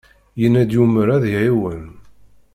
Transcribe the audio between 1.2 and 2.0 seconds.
iɛiwen.